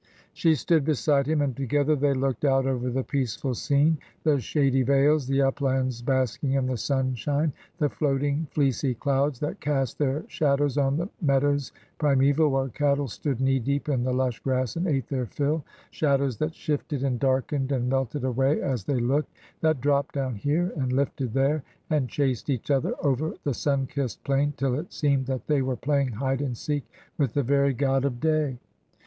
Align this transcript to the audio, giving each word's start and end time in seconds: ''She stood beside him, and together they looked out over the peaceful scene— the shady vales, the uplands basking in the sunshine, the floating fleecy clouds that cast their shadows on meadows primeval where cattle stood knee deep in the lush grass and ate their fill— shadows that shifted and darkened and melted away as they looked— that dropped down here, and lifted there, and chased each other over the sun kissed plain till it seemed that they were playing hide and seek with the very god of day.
''She 0.33 0.55
stood 0.55 0.83
beside 0.83 1.27
him, 1.27 1.43
and 1.43 1.55
together 1.55 1.95
they 1.95 2.15
looked 2.15 2.43
out 2.43 2.65
over 2.65 2.89
the 2.89 3.03
peaceful 3.03 3.53
scene— 3.53 3.99
the 4.23 4.39
shady 4.39 4.81
vales, 4.81 5.27
the 5.27 5.43
uplands 5.43 6.01
basking 6.01 6.53
in 6.53 6.65
the 6.65 6.75
sunshine, 6.77 7.53
the 7.77 7.87
floating 7.87 8.47
fleecy 8.49 8.95
clouds 8.95 9.39
that 9.41 9.61
cast 9.61 9.99
their 9.99 10.23
shadows 10.27 10.75
on 10.75 11.07
meadows 11.21 11.71
primeval 11.99 12.49
where 12.49 12.69
cattle 12.69 13.07
stood 13.07 13.39
knee 13.39 13.59
deep 13.59 13.89
in 13.89 14.03
the 14.03 14.11
lush 14.11 14.39
grass 14.39 14.75
and 14.75 14.87
ate 14.87 15.07
their 15.07 15.27
fill— 15.27 15.63
shadows 15.91 16.35
that 16.37 16.55
shifted 16.55 17.03
and 17.03 17.19
darkened 17.19 17.71
and 17.71 17.87
melted 17.87 18.23
away 18.23 18.59
as 18.59 18.85
they 18.85 18.99
looked— 18.99 19.31
that 19.59 19.81
dropped 19.81 20.15
down 20.15 20.33
here, 20.33 20.73
and 20.77 20.91
lifted 20.91 21.31
there, 21.31 21.61
and 21.91 22.09
chased 22.09 22.49
each 22.49 22.71
other 22.71 22.95
over 23.03 23.35
the 23.43 23.53
sun 23.53 23.85
kissed 23.85 24.23
plain 24.23 24.51
till 24.57 24.73
it 24.73 24.91
seemed 24.91 25.27
that 25.27 25.45
they 25.45 25.61
were 25.61 25.75
playing 25.75 26.13
hide 26.13 26.41
and 26.41 26.57
seek 26.57 26.87
with 27.19 27.35
the 27.35 27.43
very 27.43 27.71
god 27.75 28.03
of 28.03 28.19
day. 28.19 28.57